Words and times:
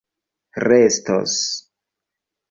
restos 0.63 1.35